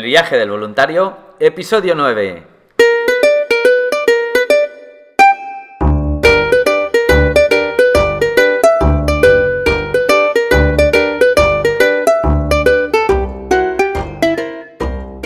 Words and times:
El 0.00 0.06
viaje 0.06 0.38
del 0.38 0.50
voluntario, 0.50 1.14
episodio 1.38 1.94
9. 1.94 2.42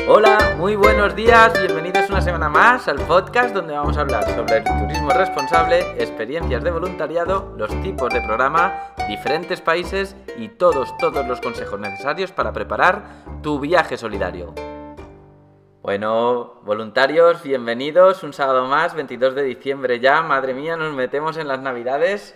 Hola, 0.09 0.57
muy 0.59 0.75
buenos 0.75 1.15
días, 1.15 1.53
bienvenidos 1.53 2.11
una 2.11 2.21
semana 2.21 2.49
más 2.49 2.89
al 2.89 2.97
podcast 3.03 3.55
donde 3.55 3.75
vamos 3.75 3.97
a 3.97 4.01
hablar 4.01 4.25
sobre 4.35 4.57
el 4.57 4.65
turismo 4.65 5.11
responsable, 5.11 5.83
experiencias 6.03 6.65
de 6.65 6.73
voluntariado, 6.73 7.55
los 7.57 7.71
tipos 7.83 8.13
de 8.13 8.21
programa, 8.23 8.93
diferentes 9.07 9.61
países 9.61 10.17
y 10.37 10.49
todos, 10.49 10.97
todos 10.99 11.25
los 11.29 11.41
consejos 11.41 11.79
necesarios 11.79 12.33
para 12.33 12.53
preparar 12.53 13.23
tu 13.41 13.61
viaje 13.61 13.97
solidario. 13.97 14.55
Bueno, 15.85 16.63
voluntarios, 16.63 17.43
bienvenidos. 17.43 18.23
Un 18.23 18.33
sábado 18.33 18.65
más, 18.65 18.95
22 18.95 19.35
de 19.35 19.43
diciembre 19.43 20.01
ya. 20.01 20.23
Madre 20.23 20.55
mía, 20.55 20.79
nos 20.79 20.95
metemos 20.95 21.37
en 21.37 21.47
las 21.47 21.61
Navidades. 21.61 22.35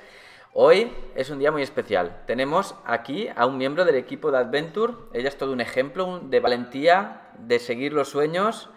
Hoy 0.53 0.93
es 1.15 1.31
un 1.31 1.39
día 1.39 1.51
muy 1.51 1.63
especial. 1.63 2.25
Tenemos 2.27 2.75
aquí 2.85 3.31
a 3.35 3.47
un 3.47 3.57
miembro 3.57 3.87
del 3.87 3.95
equipo 3.95 4.31
de 4.31 4.37
Adventure. 4.37 4.93
Ella 5.15 5.31
es 5.31 5.39
todo 5.39 5.53
un 5.53 5.63
ejemplo 5.63 6.21
de 6.25 6.41
valentía, 6.41 7.23
de 7.39 7.59
seguir 7.59 7.95
los 7.95 8.11
sueños. 8.11 8.69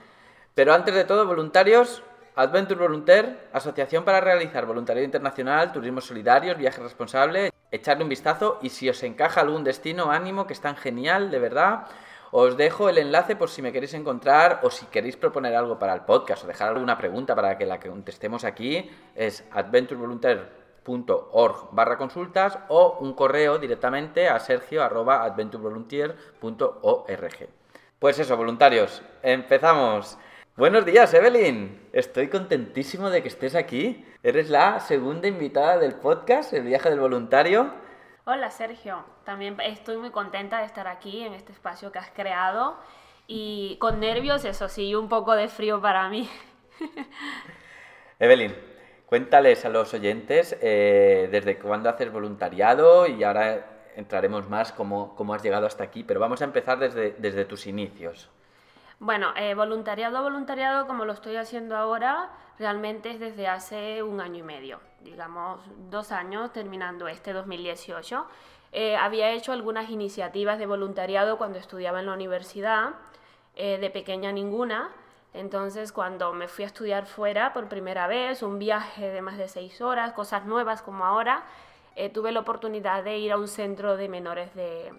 Pero 0.55 0.73
antes 0.73 0.95
de 0.95 1.03
todo, 1.03 1.27
voluntarios, 1.27 2.01
Adventure 2.37 2.79
Volunteer, 2.79 3.49
Asociación 3.51 4.05
para 4.05 4.21
realizar 4.21 4.65
voluntariado 4.65 5.03
internacional, 5.03 5.73
turismo 5.73 5.99
solidario, 5.99 6.55
viaje 6.55 6.81
responsable. 6.81 7.51
Echarle 7.71 8.03
un 8.03 8.09
vistazo 8.09 8.57
y 8.61 8.69
si 8.69 8.87
os 8.87 9.03
encaja 9.03 9.41
algún 9.41 9.65
destino, 9.65 10.11
ánimo, 10.11 10.47
que 10.47 10.53
es 10.53 10.61
tan 10.61 10.77
genial, 10.77 11.29
de 11.29 11.39
verdad. 11.39 11.87
Os 12.33 12.55
dejo 12.55 12.87
el 12.87 12.97
enlace 12.97 13.35
por 13.35 13.49
si 13.49 13.61
me 13.61 13.73
queréis 13.73 13.93
encontrar 13.93 14.61
o 14.63 14.71
si 14.71 14.85
queréis 14.85 15.17
proponer 15.17 15.53
algo 15.53 15.77
para 15.77 15.93
el 15.93 15.99
podcast 16.01 16.45
o 16.45 16.47
dejar 16.47 16.69
alguna 16.69 16.97
pregunta 16.97 17.35
para 17.35 17.57
que 17.57 17.65
la 17.65 17.77
contestemos 17.77 18.45
aquí. 18.45 18.89
Es 19.15 19.43
adventurevolunteer.org 19.51 21.67
barra 21.73 21.97
consultas 21.97 22.57
o 22.69 22.99
un 23.01 23.15
correo 23.15 23.57
directamente 23.57 24.29
a 24.29 24.39
sergio. 24.39 24.81
Pues 27.99 28.17
eso, 28.17 28.37
voluntarios, 28.37 29.03
empezamos. 29.21 30.17
Buenos 30.55 30.85
días, 30.85 31.13
Evelyn. 31.13 31.81
Estoy 31.91 32.29
contentísimo 32.29 33.09
de 33.09 33.21
que 33.21 33.27
estés 33.27 33.55
aquí. 33.55 34.05
Eres 34.23 34.49
la 34.49 34.79
segunda 34.79 35.27
invitada 35.27 35.77
del 35.77 35.95
podcast, 35.95 36.53
El 36.53 36.63
viaje 36.63 36.89
del 36.89 37.01
voluntario. 37.01 37.73
Hola 38.23 38.51
Sergio, 38.51 39.03
también 39.23 39.59
estoy 39.61 39.97
muy 39.97 40.11
contenta 40.11 40.59
de 40.59 40.65
estar 40.65 40.87
aquí 40.87 41.23
en 41.23 41.33
este 41.33 41.51
espacio 41.53 41.91
que 41.91 41.97
has 41.97 42.11
creado 42.11 42.77
y 43.25 43.77
con 43.77 43.99
nervios, 43.99 44.45
eso 44.45 44.69
sí, 44.69 44.93
un 44.93 45.09
poco 45.09 45.35
de 45.35 45.47
frío 45.47 45.81
para 45.81 46.07
mí. 46.07 46.29
Evelyn, 48.19 48.55
cuéntales 49.07 49.65
a 49.65 49.69
los 49.69 49.91
oyentes 49.95 50.55
eh, 50.61 51.29
desde 51.31 51.57
cuándo 51.57 51.89
haces 51.89 52.11
voluntariado 52.11 53.07
y 53.07 53.23
ahora 53.23 53.89
entraremos 53.95 54.47
más 54.47 54.71
cómo, 54.71 55.15
cómo 55.15 55.33
has 55.33 55.41
llegado 55.41 55.65
hasta 55.65 55.83
aquí, 55.83 56.03
pero 56.03 56.19
vamos 56.19 56.43
a 56.43 56.45
empezar 56.45 56.77
desde, 56.77 57.15
desde 57.17 57.45
tus 57.45 57.65
inicios. 57.65 58.29
Bueno, 59.01 59.33
eh, 59.35 59.55
voluntariado, 59.55 60.21
voluntariado, 60.21 60.85
como 60.85 61.05
lo 61.05 61.13
estoy 61.13 61.35
haciendo 61.35 61.75
ahora, 61.75 62.29
realmente 62.59 63.09
es 63.09 63.19
desde 63.19 63.47
hace 63.47 64.03
un 64.03 64.21
año 64.21 64.37
y 64.37 64.43
medio, 64.43 64.79
digamos 64.99 65.59
dos 65.89 66.11
años, 66.11 66.53
terminando 66.53 67.07
este 67.07 67.33
2018. 67.33 68.27
Eh, 68.71 68.95
había 68.95 69.31
hecho 69.31 69.53
algunas 69.53 69.89
iniciativas 69.89 70.59
de 70.59 70.67
voluntariado 70.67 71.39
cuando 71.39 71.57
estudiaba 71.57 71.99
en 71.99 72.05
la 72.05 72.13
universidad, 72.13 72.91
eh, 73.55 73.79
de 73.79 73.89
pequeña 73.89 74.31
ninguna. 74.31 74.91
Entonces, 75.33 75.91
cuando 75.91 76.31
me 76.33 76.47
fui 76.47 76.63
a 76.63 76.67
estudiar 76.67 77.07
fuera 77.07 77.53
por 77.53 77.69
primera 77.69 78.05
vez, 78.05 78.43
un 78.43 78.59
viaje 78.59 79.09
de 79.09 79.23
más 79.23 79.39
de 79.39 79.47
seis 79.47 79.81
horas, 79.81 80.13
cosas 80.13 80.45
nuevas 80.45 80.83
como 80.83 81.05
ahora, 81.05 81.43
tuve 82.13 82.31
la 82.31 82.41
oportunidad 82.41 83.03
de 83.03 83.17
ir 83.17 83.31
a 83.31 83.37
un 83.37 83.47
centro 83.47 83.97
de 83.97 84.07
menores 84.09 84.53
de, 84.53 84.93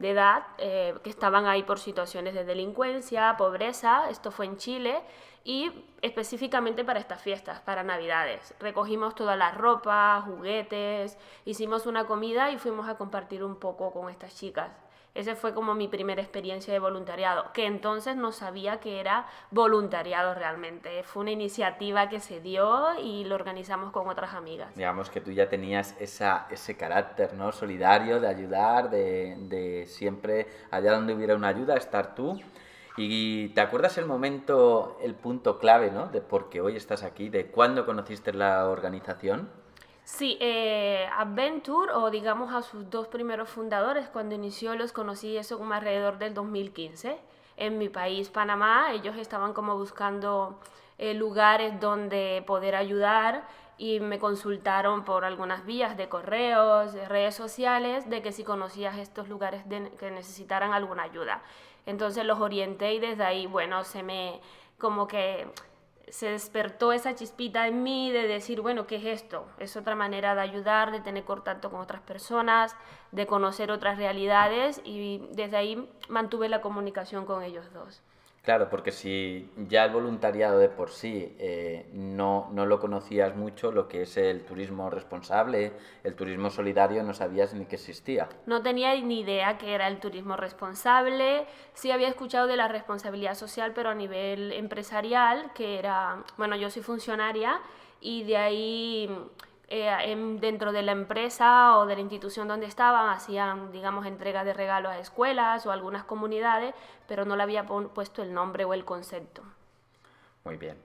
de 0.00 0.10
edad 0.12 0.44
eh, 0.56 0.94
que 1.04 1.10
estaban 1.10 1.46
ahí 1.46 1.62
por 1.62 1.78
situaciones 1.78 2.32
de 2.32 2.44
delincuencia, 2.44 3.36
pobreza, 3.36 4.08
esto 4.08 4.30
fue 4.30 4.46
en 4.46 4.56
Chile, 4.56 5.02
y 5.44 5.70
específicamente 6.00 6.84
para 6.84 7.00
estas 7.00 7.22
fiestas, 7.22 7.60
para 7.60 7.82
Navidades. 7.82 8.54
Recogimos 8.60 9.14
toda 9.14 9.36
la 9.36 9.52
ropa, 9.52 10.22
juguetes, 10.26 11.18
hicimos 11.44 11.84
una 11.84 12.06
comida 12.06 12.50
y 12.50 12.56
fuimos 12.56 12.88
a 12.88 12.96
compartir 12.96 13.44
un 13.44 13.56
poco 13.56 13.92
con 13.92 14.08
estas 14.08 14.34
chicas. 14.34 14.70
Esa 15.14 15.34
fue 15.34 15.54
como 15.54 15.74
mi 15.74 15.88
primera 15.88 16.22
experiencia 16.22 16.72
de 16.72 16.78
voluntariado, 16.78 17.52
que 17.52 17.66
entonces 17.66 18.14
no 18.16 18.30
sabía 18.30 18.78
que 18.78 19.00
era 19.00 19.26
voluntariado 19.50 20.34
realmente. 20.34 21.02
Fue 21.02 21.22
una 21.22 21.32
iniciativa 21.32 22.08
que 22.08 22.20
se 22.20 22.40
dio 22.40 22.98
y 23.02 23.24
lo 23.24 23.34
organizamos 23.34 23.90
con 23.90 24.08
otras 24.08 24.34
amigas. 24.34 24.74
Digamos 24.76 25.10
que 25.10 25.20
tú 25.20 25.32
ya 25.32 25.48
tenías 25.48 25.96
ese 25.98 26.76
carácter 26.76 27.34
¿no? 27.34 27.50
solidario 27.50 28.20
de 28.20 28.28
ayudar, 28.28 28.88
de, 28.90 29.36
de 29.48 29.86
siempre, 29.88 30.46
allá 30.70 30.92
donde 30.92 31.14
hubiera 31.14 31.34
una 31.34 31.48
ayuda, 31.48 31.76
estar 31.76 32.14
tú. 32.14 32.40
¿Y 32.96 33.48
te 33.50 33.60
acuerdas 33.60 33.98
el 33.98 34.06
momento, 34.06 34.98
el 35.02 35.14
punto 35.14 35.58
clave, 35.58 35.90
¿no? 35.90 36.06
De 36.06 36.20
por 36.20 36.50
qué 36.50 36.60
hoy 36.60 36.76
estás 36.76 37.02
aquí, 37.02 37.28
de 37.28 37.46
cuándo 37.46 37.86
conociste 37.86 38.32
la 38.32 38.68
organización? 38.68 39.48
Sí, 40.12 40.36
eh, 40.40 41.08
Adventure, 41.16 41.92
o 41.92 42.10
digamos 42.10 42.52
a 42.52 42.62
sus 42.62 42.90
dos 42.90 43.06
primeros 43.06 43.48
fundadores, 43.48 44.08
cuando 44.08 44.34
inició 44.34 44.74
los 44.74 44.92
conocí 44.92 45.36
eso 45.36 45.56
como 45.56 45.72
alrededor 45.72 46.18
del 46.18 46.34
2015. 46.34 47.16
En 47.56 47.78
mi 47.78 47.88
país, 47.88 48.28
Panamá, 48.28 48.92
ellos 48.92 49.16
estaban 49.16 49.54
como 49.54 49.76
buscando 49.78 50.58
eh, 50.98 51.14
lugares 51.14 51.80
donde 51.80 52.42
poder 52.46 52.74
ayudar 52.74 53.46
y 53.78 54.00
me 54.00 54.18
consultaron 54.18 55.04
por 55.04 55.24
algunas 55.24 55.64
vías 55.64 55.96
de 55.96 56.08
correos, 56.08 56.92
de 56.92 57.08
redes 57.08 57.34
sociales, 57.36 58.10
de 58.10 58.20
que 58.20 58.32
si 58.32 58.44
conocías 58.44 58.98
estos 58.98 59.28
lugares 59.28 59.62
que 59.98 60.10
necesitaran 60.10 60.74
alguna 60.74 61.04
ayuda. 61.04 61.40
Entonces 61.86 62.26
los 62.26 62.40
orienté 62.40 62.92
y 62.94 62.98
desde 62.98 63.24
ahí, 63.24 63.46
bueno, 63.46 63.84
se 63.84 64.02
me 64.02 64.40
como 64.76 65.06
que 65.06 65.46
se 66.10 66.30
despertó 66.30 66.92
esa 66.92 67.14
chispita 67.14 67.66
en 67.66 67.82
mí 67.82 68.10
de 68.10 68.26
decir, 68.26 68.60
bueno, 68.60 68.86
¿qué 68.86 68.96
es 68.96 69.04
esto? 69.04 69.46
Es 69.58 69.76
otra 69.76 69.94
manera 69.94 70.34
de 70.34 70.40
ayudar, 70.40 70.90
de 70.92 71.00
tener 71.00 71.24
contacto 71.24 71.70
con 71.70 71.80
otras 71.80 72.02
personas, 72.02 72.76
de 73.12 73.26
conocer 73.26 73.70
otras 73.70 73.96
realidades 73.96 74.80
y 74.84 75.26
desde 75.32 75.56
ahí 75.56 75.88
mantuve 76.08 76.48
la 76.48 76.60
comunicación 76.60 77.26
con 77.26 77.42
ellos 77.42 77.72
dos. 77.72 78.02
Claro, 78.42 78.70
porque 78.70 78.90
si 78.90 79.50
ya 79.68 79.84
el 79.84 79.92
voluntariado 79.92 80.58
de 80.58 80.70
por 80.70 80.90
sí 80.90 81.36
eh, 81.38 81.90
no, 81.92 82.48
no, 82.52 82.64
lo 82.64 82.80
conocías 82.80 83.36
mucho, 83.36 83.70
lo 83.70 83.86
que 83.86 84.02
es 84.02 84.16
el 84.16 84.46
turismo 84.46 84.88
responsable, 84.88 85.72
el 86.04 86.14
turismo 86.14 86.48
solidario, 86.48 87.02
no 87.02 87.12
sabías 87.12 87.52
ni 87.52 87.66
que 87.66 87.76
existía. 87.76 88.30
No 88.46 88.62
tenía 88.62 88.98
ni 88.98 89.20
idea 89.20 89.58
que 89.58 89.74
era 89.74 89.88
el 89.88 90.00
turismo 90.00 90.38
responsable, 90.38 91.44
sí 91.74 91.90
había 91.90 92.08
escuchado 92.08 92.46
de 92.46 92.56
la 92.56 92.66
responsabilidad 92.66 93.34
social, 93.34 93.72
pero 93.74 93.90
a 93.90 93.94
nivel 93.94 94.52
empresarial, 94.52 95.52
que 95.52 95.78
era, 95.78 96.24
bueno, 96.38 96.56
yo 96.56 96.70
soy 96.70 96.82
funcionaria 96.82 97.60
y 98.00 98.24
de 98.24 98.36
ahí 98.38 99.10
eh, 99.70 100.36
dentro 100.40 100.72
de 100.72 100.82
la 100.82 100.92
empresa 100.92 101.78
o 101.78 101.86
de 101.86 101.94
la 101.94 102.00
institución 102.00 102.48
donde 102.48 102.66
estaban 102.66 103.08
hacían, 103.08 103.70
digamos, 103.70 104.04
entregas 104.04 104.44
de 104.44 104.52
regalos 104.52 104.92
a 104.92 104.98
escuelas 104.98 105.64
o 105.64 105.70
algunas 105.70 106.02
comunidades, 106.04 106.74
pero 107.06 107.24
no 107.24 107.36
le 107.36 107.44
había 107.44 107.64
puesto 107.66 108.22
el 108.22 108.34
nombre 108.34 108.64
o 108.64 108.74
el 108.74 108.84
concepto. 108.84 109.42
Muy 110.44 110.56
bien. 110.56 110.76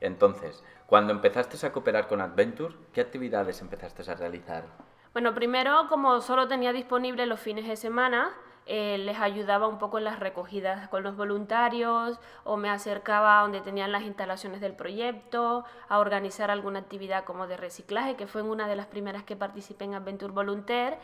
Entonces, 0.00 0.62
cuando 0.86 1.12
empezaste 1.12 1.66
a 1.66 1.72
cooperar 1.72 2.06
con 2.06 2.20
Adventure, 2.20 2.74
¿qué 2.92 3.00
actividades 3.00 3.60
empezaste 3.60 4.08
a 4.10 4.14
realizar? 4.14 4.64
Bueno, 5.12 5.34
primero, 5.34 5.88
como 5.88 6.20
solo 6.20 6.46
tenía 6.46 6.72
disponible 6.72 7.26
los 7.26 7.40
fines 7.40 7.66
de 7.66 7.76
semana, 7.76 8.30
eh, 8.72 8.98
les 8.98 9.18
ayudaba 9.18 9.66
un 9.66 9.78
poco 9.78 9.98
en 9.98 10.04
las 10.04 10.20
recogidas 10.20 10.88
con 10.90 11.02
los 11.02 11.16
voluntarios 11.16 12.20
o 12.44 12.56
me 12.56 12.70
acercaba 12.70 13.40
a 13.40 13.42
donde 13.42 13.60
tenían 13.60 13.90
las 13.90 14.04
instalaciones 14.04 14.60
del 14.60 14.74
proyecto, 14.74 15.64
a 15.88 15.98
organizar 15.98 16.52
alguna 16.52 16.78
actividad 16.78 17.24
como 17.24 17.48
de 17.48 17.56
reciclaje, 17.56 18.14
que 18.14 18.28
fue 18.28 18.42
una 18.42 18.68
de 18.68 18.76
las 18.76 18.86
primeras 18.86 19.24
que 19.24 19.34
participé 19.34 19.86
en 19.86 19.94
Adventure 19.94 20.32
Volunteer. 20.32 20.98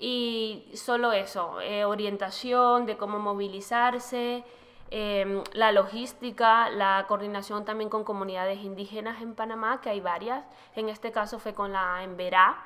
Y 0.00 0.68
solo 0.74 1.12
eso, 1.12 1.60
eh, 1.60 1.84
orientación 1.84 2.86
de 2.86 2.96
cómo 2.96 3.20
movilizarse, 3.20 4.44
em, 4.90 5.44
la 5.52 5.70
logística, 5.70 6.70
la 6.70 7.04
coordinación 7.06 7.64
también 7.64 7.88
con 7.88 8.02
comunidades 8.02 8.58
indígenas 8.64 9.22
en 9.22 9.36
Panamá, 9.36 9.80
que 9.80 9.90
hay 9.90 10.00
varias. 10.00 10.44
En 10.74 10.88
este 10.88 11.12
caso 11.12 11.38
fue 11.38 11.54
con 11.54 11.72
la 11.72 12.02
Emberá 12.02 12.56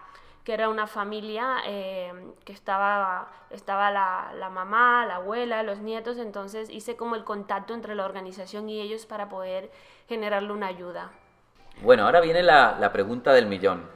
que 0.46 0.54
era 0.54 0.68
una 0.68 0.86
familia 0.86 1.56
eh, 1.66 2.12
que 2.44 2.52
estaba, 2.52 3.32
estaba 3.50 3.90
la, 3.90 4.32
la, 4.38 4.48
mamá, 4.48 5.04
la 5.04 5.16
abuela, 5.16 5.64
los 5.64 5.80
nietos, 5.80 6.18
entonces 6.18 6.70
hice 6.70 6.94
como 6.94 7.16
el 7.16 7.24
contacto 7.24 7.74
entre 7.74 7.96
la 7.96 8.04
organización 8.04 8.68
y 8.68 8.80
ellos 8.80 9.06
para 9.06 9.28
poder 9.28 9.72
generarle 10.08 10.52
una 10.52 10.68
ayuda. 10.68 11.10
Bueno, 11.82 12.04
ahora 12.04 12.20
viene 12.20 12.44
la, 12.44 12.76
la 12.78 12.92
pregunta 12.92 13.32
del 13.32 13.46
millón. 13.46 13.90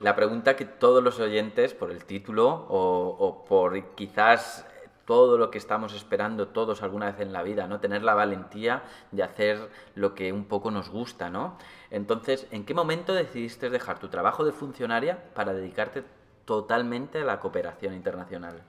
La 0.00 0.16
pregunta 0.16 0.56
que 0.56 0.64
todos 0.64 1.04
los 1.04 1.20
oyentes, 1.20 1.74
por 1.74 1.90
el 1.90 2.06
título 2.06 2.48
o, 2.48 3.14
o 3.18 3.44
por 3.44 3.94
quizás 3.94 4.66
todo 5.12 5.36
lo 5.36 5.50
que 5.50 5.58
estamos 5.58 5.92
esperando 5.92 6.48
todos 6.48 6.82
alguna 6.82 7.04
vez 7.04 7.20
en 7.20 7.34
la 7.34 7.42
vida, 7.42 7.66
¿no? 7.66 7.80
Tener 7.80 8.02
la 8.02 8.14
valentía 8.14 8.82
de 9.10 9.22
hacer 9.22 9.68
lo 9.94 10.14
que 10.14 10.32
un 10.32 10.46
poco 10.46 10.70
nos 10.70 10.88
gusta, 10.88 11.28
¿no? 11.28 11.58
Entonces, 11.90 12.46
¿en 12.50 12.64
qué 12.64 12.72
momento 12.72 13.12
decidiste 13.12 13.68
dejar 13.68 13.98
tu 13.98 14.08
trabajo 14.08 14.42
de 14.42 14.52
funcionaria 14.52 15.22
para 15.34 15.52
dedicarte 15.52 16.02
totalmente 16.46 17.20
a 17.20 17.24
la 17.26 17.40
cooperación 17.40 17.92
internacional? 17.92 18.62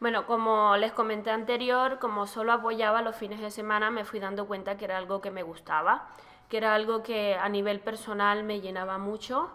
Bueno, 0.00 0.24
como 0.24 0.78
les 0.78 0.92
comenté 0.92 1.30
anterior, 1.30 1.98
como 1.98 2.26
solo 2.26 2.52
apoyaba 2.54 3.02
los 3.02 3.14
fines 3.14 3.40
de 3.40 3.50
semana, 3.50 3.90
me 3.90 4.06
fui 4.06 4.18
dando 4.18 4.46
cuenta 4.46 4.78
que 4.78 4.86
era 4.86 4.96
algo 4.96 5.20
que 5.20 5.30
me 5.30 5.42
gustaba, 5.42 6.08
que 6.48 6.56
era 6.56 6.74
algo 6.74 7.02
que 7.02 7.34
a 7.34 7.50
nivel 7.50 7.80
personal 7.80 8.44
me 8.44 8.62
llenaba 8.62 8.96
mucho. 8.96 9.50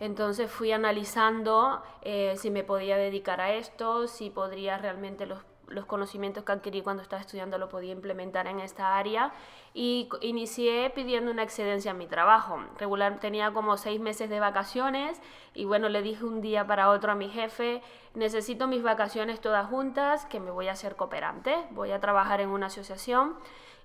Entonces 0.00 0.50
fui 0.50 0.72
analizando 0.72 1.82
eh, 2.00 2.32
si 2.38 2.50
me 2.50 2.64
podía 2.64 2.96
dedicar 2.96 3.42
a 3.42 3.52
esto, 3.52 4.08
si 4.08 4.30
podría 4.30 4.78
realmente 4.78 5.26
los 5.26 5.51
los 5.68 5.86
conocimientos 5.86 6.44
que 6.44 6.52
adquirí 6.52 6.82
cuando 6.82 7.02
estaba 7.02 7.20
estudiando 7.20 7.58
lo 7.58 7.68
podía 7.68 7.92
implementar 7.92 8.46
en 8.46 8.60
esta 8.60 8.96
área 8.96 9.32
y 9.74 10.08
inicié 10.20 10.90
pidiendo 10.90 11.30
una 11.30 11.42
excedencia 11.42 11.92
en 11.92 11.98
mi 11.98 12.06
trabajo. 12.06 12.60
Regular 12.78 13.18
tenía 13.20 13.52
como 13.52 13.76
seis 13.76 14.00
meses 14.00 14.28
de 14.28 14.40
vacaciones 14.40 15.20
y 15.54 15.64
bueno, 15.64 15.88
le 15.88 16.02
dije 16.02 16.24
un 16.24 16.40
día 16.40 16.66
para 16.66 16.90
otro 16.90 17.12
a 17.12 17.14
mi 17.14 17.28
jefe, 17.28 17.82
necesito 18.14 18.66
mis 18.66 18.82
vacaciones 18.82 19.40
todas 19.40 19.66
juntas, 19.68 20.26
que 20.26 20.40
me 20.40 20.50
voy 20.50 20.68
a 20.68 20.72
hacer 20.72 20.96
cooperante, 20.96 21.56
voy 21.70 21.92
a 21.92 22.00
trabajar 22.00 22.40
en 22.40 22.50
una 22.50 22.66
asociación 22.66 23.36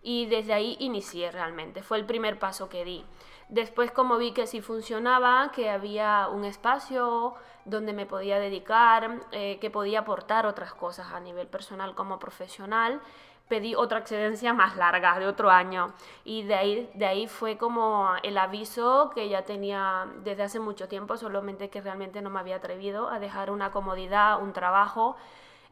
y 0.03 0.25
desde 0.27 0.53
ahí 0.53 0.77
inicié 0.79 1.31
realmente, 1.31 1.83
fue 1.83 1.97
el 1.97 2.05
primer 2.05 2.39
paso 2.39 2.69
que 2.69 2.85
di. 2.85 3.05
Después 3.49 3.91
como 3.91 4.17
vi 4.17 4.33
que 4.33 4.45
sí 4.45 4.61
funcionaba, 4.61 5.51
que 5.53 5.69
había 5.69 6.27
un 6.27 6.43
espacio 6.43 7.35
donde 7.63 7.93
me 7.93 8.05
podía 8.05 8.39
dedicar, 8.39 9.21
eh, 9.31 9.57
que 9.59 9.69
podía 9.69 9.99
aportar 9.99 10.45
otras 10.45 10.73
cosas 10.73 11.13
a 11.13 11.19
nivel 11.19 11.47
personal 11.47 11.95
como 11.95 12.19
profesional, 12.19 12.99
pedí 13.47 13.75
otra 13.75 13.99
excedencia 13.99 14.53
más 14.53 14.75
larga, 14.75 15.17
de 15.19 15.27
otro 15.27 15.49
año. 15.49 15.93
Y 16.25 16.43
de 16.43 16.55
ahí, 16.55 16.91
de 16.93 17.05
ahí 17.05 17.27
fue 17.27 17.57
como 17.57 18.09
el 18.23 18.37
aviso 18.37 19.11
que 19.15 19.29
ya 19.29 19.43
tenía 19.43 20.07
desde 20.23 20.43
hace 20.43 20.59
mucho 20.59 20.89
tiempo, 20.89 21.15
solamente 21.15 21.69
que 21.69 21.81
realmente 21.81 22.21
no 22.21 22.29
me 22.29 22.39
había 22.39 22.57
atrevido 22.57 23.09
a 23.09 23.19
dejar 23.19 23.49
una 23.51 23.71
comodidad, 23.71 24.41
un 24.41 24.51
trabajo. 24.51 25.15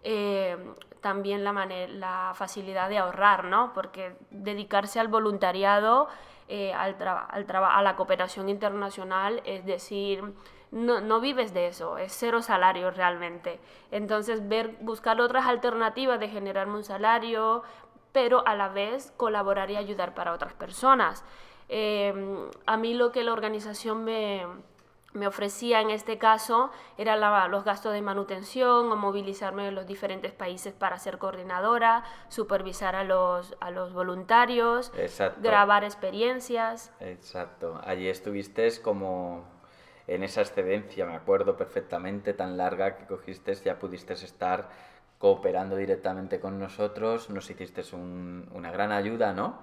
Eh, 0.03 0.57
también 1.01 1.43
la, 1.43 1.51
la 1.89 2.31
facilidad 2.35 2.89
de 2.89 2.99
ahorrar, 2.99 3.43
¿no? 3.43 3.73
Porque 3.73 4.15
dedicarse 4.31 4.99
al 4.99 5.07
voluntariado 5.07 6.07
eh, 6.47 6.73
al, 6.73 6.95
al 6.99 7.45
a 7.49 7.81
la 7.81 7.95
cooperación 7.95 8.49
internacional, 8.49 9.41
es 9.45 9.65
decir, 9.65 10.23
no, 10.71 11.01
no, 11.01 11.19
vives 11.19 11.53
de 11.53 11.67
eso, 11.67 11.97
es 11.97 12.11
cero 12.13 12.41
salario 12.41 12.91
realmente. 12.91 13.59
Entonces, 13.91 14.47
ver, 14.47 14.75
buscar 14.81 15.19
otras 15.21 15.45
alternativas 15.47 16.19
de 16.19 16.29
generarme 16.29 16.75
un 16.75 16.83
salario, 16.83 17.63
pero 18.11 18.45
a 18.47 18.55
la 18.55 18.69
vez 18.69 19.11
colaborar 19.17 19.71
y 19.71 19.75
ayudar 19.75 20.13
para 20.13 20.33
otras 20.33 20.53
personas. 20.53 21.23
Eh, 21.69 22.13
a 22.65 22.77
mí 22.77 22.93
lo 22.93 23.11
que 23.11 23.23
la 23.23 23.33
organización 23.33 24.03
me, 24.03 24.45
me 25.15 25.27
ofrecía 25.27 25.81
en 25.81 25.89
este 25.89 26.17
caso 26.17 26.71
era 26.97 27.15
los 27.47 27.63
gastos 27.63 27.93
de 27.93 28.01
manutención 28.01 28.91
o 28.91 28.95
movilizarme 28.95 29.67
en 29.67 29.75
los 29.75 29.87
diferentes 29.87 30.31
países 30.33 30.73
para 30.73 30.99
ser 30.99 31.17
coordinadora, 31.17 32.03
supervisar 32.29 32.95
a 32.95 33.03
los, 33.03 33.55
a 33.59 33.71
los 33.71 33.93
voluntarios, 33.93 34.91
grabar 35.41 35.83
experiencias. 35.83 36.91
Exacto, 36.99 37.79
allí 37.83 38.07
estuviste 38.07 38.65
como 38.81 39.45
en 40.07 40.23
esa 40.23 40.41
excedencia, 40.41 41.05
me 41.05 41.15
acuerdo 41.15 41.57
perfectamente, 41.57 42.33
tan 42.33 42.57
larga 42.57 42.97
que 42.97 43.05
cogiste, 43.05 43.55
ya 43.55 43.79
pudiste 43.79 44.13
estar 44.13 44.69
cooperando 45.17 45.75
directamente 45.75 46.39
con 46.39 46.59
nosotros, 46.59 47.29
nos 47.29 47.49
hiciste 47.49 47.81
una 47.95 48.71
gran 48.71 48.91
ayuda, 48.91 49.33
¿no? 49.33 49.59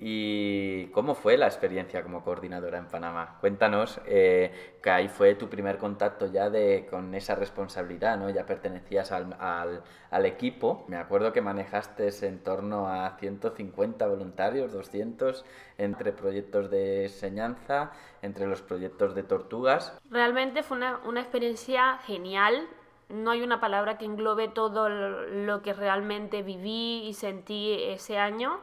¿Y 0.00 0.86
cómo 0.88 1.16
fue 1.16 1.36
la 1.36 1.46
experiencia 1.46 2.04
como 2.04 2.22
coordinadora 2.22 2.78
en 2.78 2.86
Panamá? 2.86 3.36
Cuéntanos, 3.40 4.00
eh, 4.06 4.76
que 4.80 4.90
ahí 4.90 5.08
fue 5.08 5.34
tu 5.34 5.48
primer 5.48 5.78
contacto 5.78 6.26
ya 6.26 6.50
de, 6.50 6.86
con 6.88 7.12
esa 7.16 7.34
responsabilidad, 7.34 8.16
¿no? 8.16 8.30
Ya 8.30 8.46
pertenecías 8.46 9.10
al, 9.10 9.34
al, 9.40 9.82
al, 10.12 10.26
equipo. 10.26 10.84
Me 10.86 10.98
acuerdo 10.98 11.32
que 11.32 11.40
manejaste 11.40 12.10
en 12.22 12.38
torno 12.44 12.88
a 12.88 13.16
150 13.18 14.06
voluntarios, 14.06 14.72
200, 14.72 15.44
entre 15.78 16.12
proyectos 16.12 16.70
de 16.70 17.04
enseñanza, 17.04 17.90
entre 18.22 18.46
los 18.46 18.62
proyectos 18.62 19.16
de 19.16 19.24
tortugas. 19.24 19.98
Realmente 20.10 20.62
fue 20.62 20.76
una, 20.76 21.00
una 21.06 21.20
experiencia 21.20 21.98
genial. 22.06 22.68
No 23.08 23.32
hay 23.32 23.42
una 23.42 23.58
palabra 23.58 23.98
que 23.98 24.04
englobe 24.04 24.46
todo 24.46 24.88
lo 24.88 25.60
que 25.62 25.72
realmente 25.72 26.42
viví 26.42 27.02
y 27.04 27.14
sentí 27.14 27.82
ese 27.82 28.16
año. 28.18 28.60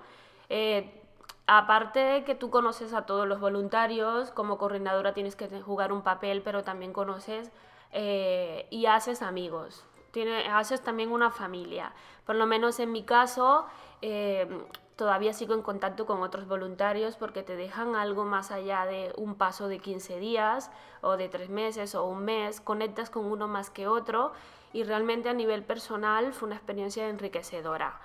Eh, 0.50 1.02
aparte 1.48 2.00
de 2.00 2.24
que 2.24 2.36
tú 2.36 2.50
conoces 2.50 2.94
a 2.94 3.06
todos 3.06 3.28
los 3.28 3.40
voluntarios, 3.40 4.32
como 4.32 4.58
coordinadora 4.58 5.14
tienes 5.14 5.36
que 5.36 5.48
jugar 5.62 5.92
un 5.92 6.02
papel, 6.02 6.42
pero 6.42 6.64
también 6.64 6.94
conoces 6.94 7.52
eh, 7.92 8.68
y 8.72 8.88
haces 8.88 9.22
amigos. 9.22 9.86
Tiene, 10.12 10.48
haces 10.48 10.82
también 10.82 11.12
una 11.12 11.30
familia. 11.30 11.94
Por 12.26 12.36
lo 12.36 12.46
menos 12.46 12.80
en 12.80 12.92
mi 12.92 13.04
caso, 13.04 13.66
eh, 14.02 14.48
todavía 14.96 15.34
sigo 15.34 15.54
en 15.54 15.62
contacto 15.62 16.06
con 16.06 16.22
otros 16.22 16.48
voluntarios 16.48 17.18
porque 17.18 17.44
te 17.44 17.56
dejan 17.56 17.96
algo 17.96 18.24
más 18.24 18.50
allá 18.52 18.86
de 18.86 19.14
un 19.18 19.36
paso 19.36 19.68
de 19.68 19.80
15 19.80 20.20
días 20.20 20.72
o 21.02 21.18
de 21.18 21.28
3 21.28 21.50
meses 21.50 21.96
o 21.96 22.06
un 22.06 22.24
mes. 22.24 22.62
Conectas 22.62 23.10
con 23.10 23.26
uno 23.26 23.48
más 23.48 23.70
que 23.70 23.88
otro 23.88 24.32
y 24.74 24.84
realmente 24.84 25.30
a 25.30 25.34
nivel 25.34 25.64
personal 25.64 26.34
fue 26.34 26.48
una 26.48 26.56
experiencia 26.56 27.08
enriquecedora. 27.08 28.00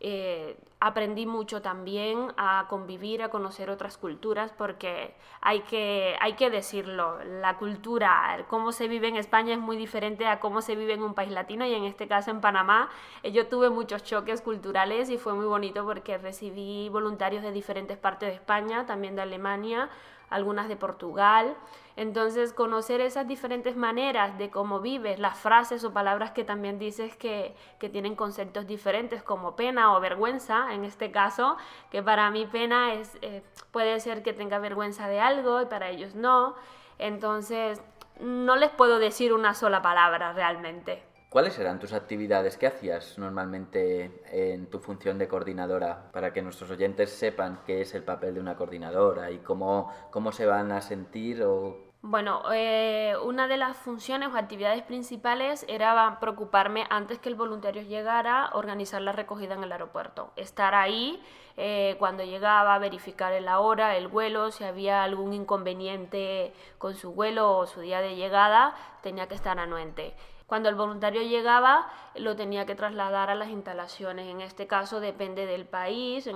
Eh, 0.00 0.58
aprendí 0.78 1.24
mucho 1.24 1.62
también 1.62 2.32
a 2.36 2.66
convivir, 2.68 3.22
a 3.22 3.30
conocer 3.30 3.70
otras 3.70 3.96
culturas, 3.96 4.52
porque 4.56 5.14
hay 5.40 5.60
que, 5.62 6.16
hay 6.20 6.34
que 6.34 6.50
decirlo, 6.50 7.18
la 7.24 7.56
cultura, 7.56 8.44
cómo 8.48 8.72
se 8.72 8.88
vive 8.88 9.08
en 9.08 9.16
España 9.16 9.54
es 9.54 9.58
muy 9.58 9.76
diferente 9.76 10.26
a 10.26 10.38
cómo 10.38 10.60
se 10.60 10.76
vive 10.76 10.92
en 10.92 11.02
un 11.02 11.14
país 11.14 11.30
latino 11.30 11.64
y 11.64 11.74
en 11.74 11.84
este 11.84 12.06
caso 12.08 12.30
en 12.30 12.42
Panamá. 12.42 12.90
Eh, 13.22 13.32
yo 13.32 13.46
tuve 13.46 13.70
muchos 13.70 14.04
choques 14.04 14.42
culturales 14.42 15.08
y 15.08 15.16
fue 15.16 15.32
muy 15.32 15.46
bonito 15.46 15.84
porque 15.86 16.18
recibí 16.18 16.90
voluntarios 16.90 17.42
de 17.42 17.52
diferentes 17.52 17.96
partes 17.96 18.28
de 18.28 18.34
España, 18.34 18.84
también 18.84 19.16
de 19.16 19.22
Alemania, 19.22 19.88
algunas 20.28 20.68
de 20.68 20.76
Portugal. 20.76 21.56
Entonces, 21.96 22.52
conocer 22.52 23.00
esas 23.00 23.26
diferentes 23.26 23.74
maneras 23.74 24.36
de 24.36 24.50
cómo 24.50 24.80
vives, 24.80 25.18
las 25.18 25.38
frases 25.38 25.82
o 25.82 25.94
palabras 25.94 26.32
que 26.32 26.44
también 26.44 26.78
dices 26.78 27.16
que, 27.16 27.56
tienen 27.90 28.16
conceptos 28.16 28.66
diferentes, 28.66 29.22
como 29.22 29.56
pena 29.56 29.96
o 29.96 30.00
vergüenza, 30.00 30.74
en 30.74 30.84
este 30.84 31.10
caso, 31.10 31.56
que 31.90 32.02
para 32.02 32.30
mí 32.30 32.46
pena 32.46 32.92
es, 32.92 33.16
eh, 33.22 33.42
puede 33.70 33.98
ser 34.00 34.22
que 34.22 34.34
tenga 34.34 34.58
vergüenza 34.58 35.08
de 35.08 35.20
algo 35.20 35.62
y 35.62 35.66
para 35.66 35.88
ellos 35.88 36.14
no. 36.14 36.54
Entonces, 36.98 37.80
no 38.20 38.56
les 38.56 38.70
puedo 38.70 38.98
decir 38.98 39.32
una 39.32 39.54
sola 39.54 39.80
palabra 39.80 40.32
realmente. 40.32 41.02
¿Cuáles 41.30 41.58
eran 41.58 41.78
tus 41.78 41.92
actividades? 41.92 42.56
¿Qué 42.56 42.66
hacías 42.66 43.18
normalmente 43.18 44.22
en 44.30 44.66
tu 44.66 44.78
función 44.78 45.18
de 45.18 45.28
coordinadora 45.28 46.10
para 46.12 46.32
que 46.32 46.40
nuestros 46.40 46.70
oyentes 46.70 47.10
sepan 47.10 47.60
qué 47.66 47.82
es 47.82 47.94
el 47.94 48.04
papel 48.04 48.34
de 48.34 48.40
una 48.40 48.56
coordinadora 48.56 49.30
y 49.30 49.38
cómo, 49.38 49.92
cómo 50.10 50.32
se 50.32 50.46
van 50.46 50.72
a 50.72 50.80
sentir 50.80 51.42
o 51.42 51.85
bueno, 52.02 52.42
eh, 52.52 53.14
una 53.24 53.48
de 53.48 53.56
las 53.56 53.76
funciones 53.76 54.28
o 54.32 54.36
actividades 54.36 54.82
principales 54.82 55.64
era 55.68 56.18
preocuparme 56.20 56.86
antes 56.90 57.18
que 57.18 57.28
el 57.28 57.34
voluntario 57.34 57.82
llegara, 57.82 58.50
organizar 58.52 59.02
la 59.02 59.12
recogida 59.12 59.54
en 59.54 59.64
el 59.64 59.72
aeropuerto, 59.72 60.30
estar 60.36 60.74
ahí 60.74 61.20
eh, 61.56 61.96
cuando 61.98 62.22
llegaba, 62.22 62.78
verificar 62.78 63.40
la 63.40 63.60
hora, 63.60 63.96
el 63.96 64.08
vuelo, 64.08 64.50
si 64.50 64.64
había 64.64 65.02
algún 65.02 65.32
inconveniente 65.32 66.52
con 66.78 66.94
su 66.94 67.12
vuelo 67.12 67.56
o 67.56 67.66
su 67.66 67.80
día 67.80 68.00
de 68.00 68.14
llegada, 68.14 68.74
tenía 69.02 69.26
que 69.26 69.34
estar 69.34 69.58
anuente. 69.58 70.14
Cuando 70.46 70.68
el 70.68 70.76
voluntario 70.76 71.22
llegaba, 71.22 71.90
lo 72.14 72.36
tenía 72.36 72.66
que 72.66 72.76
trasladar 72.76 73.30
a 73.30 73.34
las 73.34 73.48
instalaciones. 73.48 74.28
En 74.28 74.40
este 74.40 74.66
caso 74.66 75.00
depende 75.00 75.44
del 75.46 75.66
país. 75.66 76.28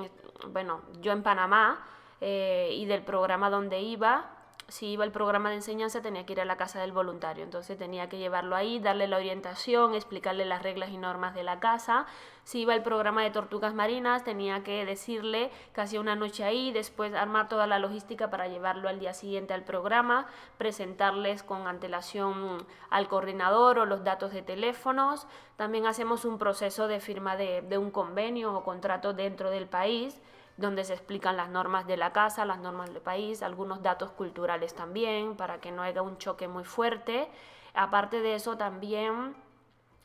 bueno, 0.48 0.80
yo 1.00 1.12
en 1.12 1.22
Panamá 1.22 1.86
eh, 2.20 2.70
y 2.72 2.86
del 2.86 3.02
programa 3.02 3.50
donde 3.50 3.80
iba, 3.80 4.39
si 4.70 4.86
iba 4.86 5.04
el 5.04 5.10
programa 5.10 5.50
de 5.50 5.56
enseñanza 5.56 6.00
tenía 6.00 6.24
que 6.24 6.32
ir 6.32 6.40
a 6.40 6.44
la 6.44 6.56
casa 6.56 6.80
del 6.80 6.92
voluntario, 6.92 7.44
entonces 7.44 7.76
tenía 7.76 8.08
que 8.08 8.18
llevarlo 8.18 8.54
ahí, 8.56 8.78
darle 8.78 9.08
la 9.08 9.16
orientación, 9.16 9.94
explicarle 9.94 10.44
las 10.44 10.62
reglas 10.62 10.90
y 10.90 10.96
normas 10.96 11.34
de 11.34 11.42
la 11.42 11.60
casa. 11.60 12.06
Si 12.44 12.60
iba 12.60 12.74
el 12.74 12.82
programa 12.82 13.22
de 13.22 13.30
tortugas 13.30 13.74
marinas 13.74 14.24
tenía 14.24 14.62
que 14.62 14.84
decirle 14.84 15.50
que 15.74 15.80
hacía 15.80 16.00
una 16.00 16.16
noche 16.16 16.44
ahí, 16.44 16.72
después 16.72 17.12
armar 17.14 17.48
toda 17.48 17.66
la 17.66 17.78
logística 17.78 18.30
para 18.30 18.48
llevarlo 18.48 18.88
al 18.88 19.00
día 19.00 19.12
siguiente 19.12 19.54
al 19.54 19.64
programa, 19.64 20.26
presentarles 20.56 21.42
con 21.42 21.66
antelación 21.66 22.64
al 22.90 23.08
coordinador 23.08 23.78
o 23.78 23.86
los 23.86 24.04
datos 24.04 24.32
de 24.32 24.42
teléfonos. 24.42 25.26
También 25.56 25.86
hacemos 25.86 26.24
un 26.24 26.38
proceso 26.38 26.88
de 26.88 27.00
firma 27.00 27.36
de, 27.36 27.62
de 27.62 27.76
un 27.76 27.90
convenio 27.90 28.54
o 28.54 28.64
contrato 28.64 29.12
dentro 29.12 29.50
del 29.50 29.66
país 29.66 30.20
donde 30.60 30.84
se 30.84 30.92
explican 30.92 31.36
las 31.36 31.48
normas 31.48 31.86
de 31.86 31.96
la 31.96 32.12
casa, 32.12 32.44
las 32.44 32.58
normas 32.58 32.92
del 32.92 33.02
país, 33.02 33.42
algunos 33.42 33.82
datos 33.82 34.10
culturales 34.12 34.74
también, 34.74 35.36
para 35.36 35.60
que 35.60 35.72
no 35.72 35.82
haya 35.82 36.02
un 36.02 36.18
choque 36.18 36.48
muy 36.48 36.64
fuerte. 36.64 37.28
Aparte 37.74 38.20
de 38.20 38.34
eso, 38.34 38.56
también 38.56 39.34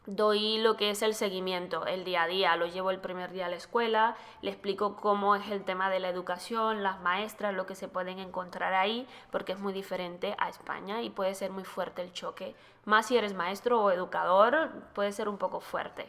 doy 0.06 0.60
lo 0.60 0.78
que 0.78 0.92
es 0.92 1.02
el 1.02 1.16
seguimiento, 1.16 1.86
el 1.88 2.04
día 2.04 2.24
a 2.24 2.28
día, 2.28 2.56
lo 2.56 2.68
llevo 2.68 2.92
el 2.92 3.00
primer 3.00 3.32
día 3.32 3.48
a 3.48 3.50
la 3.50 3.56
escuela, 3.56 4.16
le 4.42 4.52
explico 4.52 4.96
cómo 4.96 5.36
es 5.36 5.50
el 5.50 5.64
tema 5.64 5.90
de 5.90 6.00
la 6.00 6.10
educación, 6.10 6.84
las 6.84 7.02
maestras, 7.02 7.54
lo 7.54 7.66
que 7.66 7.76
se 7.76 7.88
pueden 7.88 8.20
encontrar 8.20 8.74
ahí, 8.74 9.08
porque 9.32 9.54
es 9.54 9.60
muy 9.60 9.74
diferente 9.74 10.36
a 10.38 10.50
España 10.50 11.02
y 11.02 11.10
puede 11.10 11.34
ser 11.34 11.52
muy 11.52 11.64
fuerte 11.64 12.02
el 12.02 12.14
choque. 12.14 12.56
Más 12.86 13.08
si 13.08 13.18
eres 13.18 13.34
maestro 13.34 13.82
o 13.82 13.92
educador, 13.92 14.70
puede 14.94 15.12
ser 15.12 15.28
un 15.28 15.38
poco 15.38 15.60
fuerte. 15.60 16.08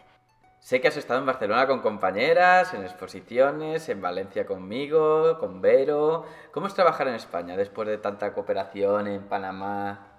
Sé 0.59 0.81
que 0.81 0.89
has 0.89 0.97
estado 0.97 1.21
en 1.21 1.27
Barcelona 1.27 1.67
con 1.67 1.81
compañeras, 1.81 2.75
en 2.75 2.83
exposiciones, 2.83 3.89
en 3.89 4.03
Valencia 4.03 4.47
conmigo, 4.47 5.39
con 5.39 5.61
Vero. 5.61 6.27
¿Cómo 6.53 6.67
es 6.67 6.75
trabajar 6.75 7.07
en 7.09 7.15
España 7.15 7.57
después 7.57 7.87
de 7.87 7.99
tanta 7.99 8.33
cooperación 8.33 9.07
en 9.07 9.23
Panamá? 9.23 10.17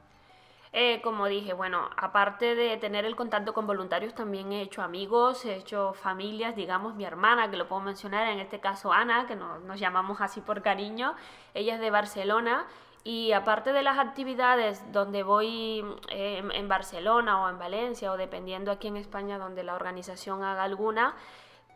Eh, 0.74 1.01
como 1.01 1.25
dije, 1.27 1.53
bueno, 1.53 1.89
aparte 1.98 2.53
de 2.53 2.77
tener 2.77 3.03
el 3.03 3.15
contacto 3.15 3.53
con 3.53 3.65
voluntarios, 3.65 4.13
también 4.13 4.51
he 4.51 4.62
hecho 4.62 4.82
amigos, 4.82 5.44
he 5.46 5.56
hecho 5.56 5.94
familias, 5.94 6.56
digamos, 6.56 6.94
mi 6.94 7.03
hermana, 7.03 7.50
que 7.50 7.58
lo 7.58 7.67
puedo 7.67 7.82
mencionar, 7.82 8.27
en 8.27 8.39
este 8.39 8.60
caso 8.60 8.94
Ana, 8.94 9.25
que 9.27 9.36
nos 9.36 9.79
llamamos 9.79 10.22
así 10.22 10.39
por 10.39 10.62
cariño, 10.62 11.15
ella 11.53 11.75
es 11.75 11.82
de 11.82 11.89
Barcelona. 11.89 12.67
Y 13.07 13.31
aparte 13.31 13.71
de 13.71 13.83
las 13.83 13.99
actividades 13.99 14.83
donde 14.91 15.23
voy 15.23 15.81
eh, 16.09 16.43
en 16.53 16.67
Barcelona 16.67 17.41
o 17.41 17.49
en 17.49 17.57
Valencia 17.57 18.11
o 18.11 18.17
dependiendo 18.17 18.69
aquí 18.69 18.89
en 18.89 18.97
España 18.97 19.37
donde 19.37 19.63
la 19.63 19.75
organización 19.75 20.43
haga 20.43 20.63
alguna, 20.63 21.15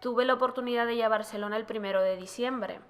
tuve 0.02 0.26
la 0.26 0.34
oportunidad 0.34 0.86
de 0.86 0.96
ir 0.96 1.06
a 1.06 1.08
Barcelona 1.08 1.56
el 1.56 1.64
primero 1.64 2.02
de 2.02 2.18
diciembre 2.18 2.82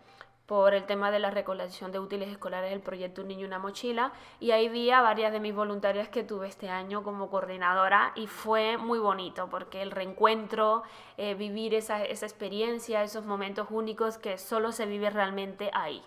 por 0.47 0.73
el 0.73 0.87
tema 0.87 1.11
de 1.11 1.19
la 1.19 1.29
recolección 1.29 1.91
de 1.91 1.99
útiles 1.99 2.29
escolares 2.29 2.71
del 2.71 2.81
proyecto 2.81 3.21
Un 3.21 3.27
Niño 3.27 3.45
una 3.45 3.59
Mochila 3.59 4.11
y 4.39 4.49
ahí 4.49 4.69
vi 4.69 4.89
a 4.89 5.01
varias 5.01 5.31
de 5.31 5.39
mis 5.39 5.53
voluntarias 5.53 6.09
que 6.09 6.23
tuve 6.23 6.47
este 6.47 6.67
año 6.67 7.03
como 7.03 7.29
coordinadora 7.29 8.11
y 8.15 8.25
fue 8.25 8.77
muy 8.77 8.97
bonito 8.97 9.49
porque 9.51 9.83
el 9.83 9.91
reencuentro, 9.91 10.81
eh, 11.17 11.35
vivir 11.35 11.75
esa, 11.75 12.03
esa 12.03 12.25
experiencia, 12.25 13.03
esos 13.03 13.23
momentos 13.23 13.67
únicos 13.69 14.17
que 14.17 14.39
solo 14.39 14.71
se 14.71 14.87
vive 14.87 15.11
realmente 15.11 15.69
ahí. 15.75 16.03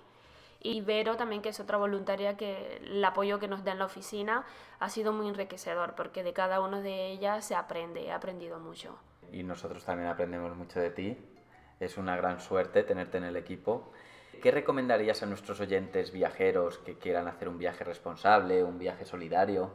Y 0.65 0.81
Vero 0.81 1.17
también, 1.17 1.43
que 1.43 1.51
es 1.51 1.61
otra 1.61 1.79
voluntaria 1.79 2.37
que 2.37 2.79
el 2.79 3.05
apoyo 3.05 3.39
que 3.39 3.47
nos 3.47 3.63
da 3.63 3.71
en 3.71 3.79
la 3.79 3.85
oficina 3.85 4.45
ha 4.81 4.89
sido 4.89 5.13
muy 5.13 5.29
enriquecedor 5.29 5.95
porque 5.95 6.25
de 6.25 6.33
cada 6.33 6.61
una 6.61 6.81
de 6.81 7.13
ellas 7.13 7.45
se 7.45 7.55
aprende, 7.55 8.07
he 8.07 8.11
aprendido 8.11 8.59
mucho. 8.59 8.99
Y 9.31 9.45
nosotros 9.45 9.85
también 9.85 10.09
aprendemos 10.09 10.57
mucho 10.57 10.81
de 10.81 10.91
ti. 10.91 11.17
Es 11.79 11.97
una 11.99 12.17
gran 12.17 12.41
suerte 12.41 12.83
tenerte 12.83 13.19
en 13.19 13.25
el 13.25 13.37
equipo 13.37 13.93
¿Qué 14.43 14.51
recomendarías 14.51 15.23
a 15.23 15.27
nuestros 15.27 15.61
oyentes 15.61 16.13
viajeros 16.13 16.79
que 16.79 16.99
quieran 16.99 17.29
hacer 17.29 17.49
un 17.49 17.59
viaje 17.59 17.85
responsable, 17.85 18.63
un 18.63 18.79
viaje 18.79 19.05
solidario? 19.05 19.71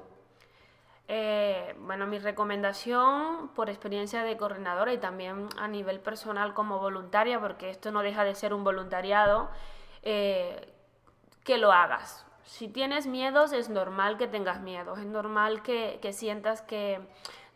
Eh, 1.07 1.75
bueno, 1.79 2.05
mi 2.05 2.19
recomendación 2.19 3.49
por 3.55 3.69
experiencia 3.69 4.23
de 4.23 4.37
coordinadora 4.37 4.93
y 4.93 4.99
también 4.99 5.47
a 5.57 5.67
nivel 5.67 5.99
personal 5.99 6.53
como 6.53 6.79
voluntaria, 6.79 7.39
porque 7.39 7.71
esto 7.71 7.91
no 7.91 8.03
deja 8.03 8.23
de 8.23 8.35
ser 8.35 8.53
un 8.53 8.63
voluntariado, 8.63 9.49
eh, 10.03 10.71
que 11.49 11.57
lo 11.57 11.71
hagas. 11.71 12.27
Si 12.43 12.67
tienes 12.67 13.07
miedos, 13.07 13.53
es 13.53 13.69
normal 13.69 14.19
que 14.19 14.27
tengas 14.27 14.61
miedos, 14.61 14.99
es 14.99 15.07
normal 15.07 15.63
que, 15.63 15.97
que 15.99 16.13
sientas 16.13 16.61
que 16.61 16.99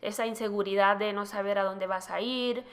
esa 0.02 0.26
inseguridad 0.26 0.96
de 0.96 1.12
no 1.12 1.26
saber 1.26 1.60
a 1.60 1.62
dónde 1.62 1.86
vas 1.86 2.10
a 2.10 2.20
ir, 2.20 2.64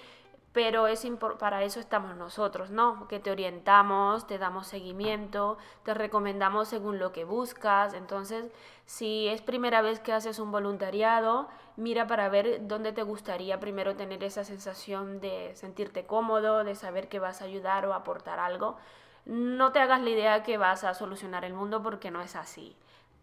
pero 0.51 0.87
es 0.87 1.07
para 1.37 1.63
eso 1.63 1.79
estamos 1.79 2.17
nosotros, 2.17 2.71
¿no? 2.71 3.07
Que 3.07 3.19
te 3.19 3.29
orientamos, 3.29 4.25
te 4.25 4.39
damos 4.39 4.65
seguimiento, 4.65 5.59
te 5.83 5.93
recomendamos 5.93 6.69
según 6.69 6.97
lo 6.97 7.11
que 7.11 7.23
buscas. 7.23 7.93
Entonces, 7.93 8.51
si 8.87 9.27
es 9.27 9.43
primera 9.43 9.83
vez 9.83 9.99
que 9.99 10.13
haces 10.13 10.39
un 10.39 10.51
voluntariado, 10.51 11.49
mira 11.75 12.07
para 12.07 12.29
ver 12.29 12.67
dónde 12.67 12.93
te 12.93 13.03
gustaría 13.03 13.59
primero 13.59 13.95
tener 13.95 14.23
esa 14.23 14.43
sensación 14.43 15.21
de 15.21 15.51
sentirte 15.53 16.07
cómodo, 16.07 16.63
de 16.63 16.73
saber 16.73 17.09
que 17.09 17.19
vas 17.19 17.43
a 17.43 17.45
ayudar 17.45 17.85
o 17.85 17.93
aportar 17.93 18.39
algo. 18.39 18.77
No 19.25 19.71
te 19.71 19.79
hagas 19.79 20.01
la 20.01 20.09
idea 20.09 20.43
que 20.43 20.57
vas 20.57 20.83
a 20.83 20.93
solucionar 20.93 21.45
el 21.45 21.53
mundo 21.53 21.83
porque 21.83 22.11
no 22.11 22.21
es 22.21 22.35
así. 22.35 22.75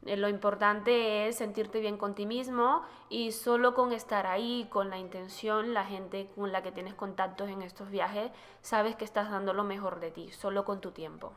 Eh, 0.07 0.17
lo 0.17 0.29
importante 0.29 1.27
es 1.27 1.37
sentirte 1.37 1.81
bien 1.81 1.97
con 1.97 2.15
ti 2.15 2.25
mismo 2.25 2.83
y 3.09 3.33
solo 3.33 3.75
con 3.75 3.93
estar 3.93 4.27
ahí, 4.27 4.69
con 4.71 4.91
la 4.91 4.99
intención, 4.99 5.75
la 5.75 5.85
gente 5.85 6.31
con 6.35 6.53
la 6.53 6.63
que 6.63 6.73
tienes 6.73 6.95
contactos 6.95 7.51
en 7.51 7.63
estos 7.63 7.91
viajes, 7.91 8.31
sabes 8.63 8.95
que 8.95 9.05
estás 9.05 9.31
dando 9.31 9.53
lo 9.53 9.65
mejor 9.65 9.99
de 10.01 10.11
ti, 10.11 10.31
solo 10.31 10.65
con 10.65 10.81
tu 10.81 10.93
tiempo. 10.93 11.33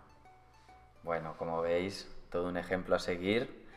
Bueno, 1.03 1.35
como 1.37 1.61
veis, 1.61 2.07
todo 2.29 2.47
un 2.47 2.57
ejemplo 2.57 2.95
a 2.95 2.99
seguir. 2.99 3.67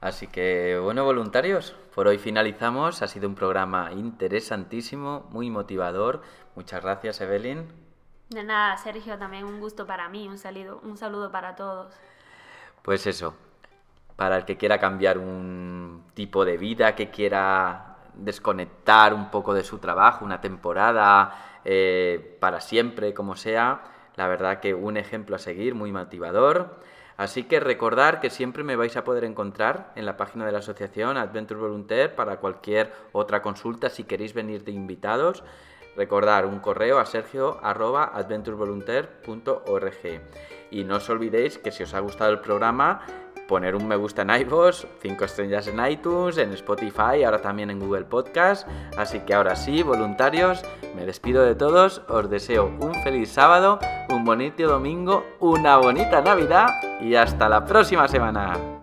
Así 0.00 0.26
que, 0.26 0.78
bueno, 0.82 1.04
voluntarios, 1.04 1.74
por 1.94 2.06
hoy 2.06 2.18
finalizamos. 2.18 3.00
Ha 3.02 3.08
sido 3.08 3.28
un 3.28 3.34
programa 3.34 3.92
interesantísimo, 3.92 5.26
muy 5.30 5.50
motivador. 5.50 6.22
Muchas 6.54 6.82
gracias, 6.82 7.20
Evelyn. 7.20 7.85
De 8.28 8.42
nada, 8.42 8.76
Sergio, 8.76 9.16
también 9.18 9.44
un 9.44 9.60
gusto 9.60 9.86
para 9.86 10.08
mí, 10.08 10.26
un 10.26 10.38
saludo, 10.38 10.80
un 10.82 10.96
saludo 10.96 11.30
para 11.30 11.54
todos. 11.54 11.92
Pues 12.82 13.06
eso, 13.06 13.34
para 14.16 14.36
el 14.36 14.44
que 14.44 14.56
quiera 14.56 14.78
cambiar 14.78 15.18
un 15.18 16.04
tipo 16.14 16.44
de 16.44 16.56
vida, 16.56 16.94
que 16.94 17.10
quiera 17.10 17.96
desconectar 18.14 19.14
un 19.14 19.30
poco 19.30 19.54
de 19.54 19.62
su 19.62 19.78
trabajo, 19.78 20.24
una 20.24 20.40
temporada, 20.40 21.60
eh, 21.64 22.36
para 22.40 22.60
siempre, 22.60 23.14
como 23.14 23.36
sea. 23.36 23.82
La 24.16 24.26
verdad 24.26 24.60
que 24.60 24.74
un 24.74 24.96
ejemplo 24.96 25.36
a 25.36 25.38
seguir, 25.38 25.74
muy 25.74 25.92
motivador. 25.92 26.80
Así 27.16 27.44
que 27.44 27.60
recordar 27.60 28.20
que 28.20 28.30
siempre 28.30 28.62
me 28.62 28.76
vais 28.76 28.96
a 28.96 29.04
poder 29.04 29.24
encontrar 29.24 29.92
en 29.94 30.04
la 30.04 30.16
página 30.16 30.44
de 30.44 30.52
la 30.52 30.58
asociación 30.58 31.16
Adventure 31.16 31.60
Volunteer 31.60 32.14
para 32.14 32.38
cualquier 32.38 32.92
otra 33.12 33.40
consulta 33.40 33.88
si 33.88 34.04
queréis 34.04 34.34
venir 34.34 34.64
de 34.64 34.72
invitados. 34.72 35.42
Recordar 35.96 36.46
un 36.46 36.58
correo 36.60 36.98
a 36.98 37.06
sergio 37.06 37.58
arroba 37.62 38.12
Y 40.70 40.84
no 40.84 40.96
os 40.96 41.10
olvidéis 41.10 41.58
que 41.58 41.72
si 41.72 41.82
os 41.82 41.94
ha 41.94 42.00
gustado 42.00 42.30
el 42.30 42.40
programa, 42.40 43.00
poner 43.46 43.74
un 43.74 43.86
me 43.86 43.96
gusta 43.96 44.22
en 44.22 44.30
iVoox, 44.30 44.86
5 45.00 45.24
estrellas 45.24 45.68
en 45.68 45.84
iTunes, 45.86 46.38
en 46.38 46.52
Spotify, 46.52 47.24
ahora 47.24 47.40
también 47.40 47.70
en 47.70 47.80
Google 47.80 48.04
Podcast. 48.04 48.68
Así 48.96 49.20
que 49.20 49.34
ahora 49.34 49.56
sí, 49.56 49.82
voluntarios, 49.82 50.62
me 50.94 51.06
despido 51.06 51.42
de 51.44 51.54
todos, 51.54 52.02
os 52.08 52.28
deseo 52.28 52.66
un 52.66 52.94
feliz 53.02 53.30
sábado, 53.30 53.78
un 54.10 54.24
bonito 54.24 54.66
domingo, 54.66 55.24
una 55.40 55.76
bonita 55.78 56.20
Navidad 56.20 56.68
y 57.00 57.14
hasta 57.14 57.48
la 57.48 57.64
próxima 57.64 58.08
semana. 58.08 58.75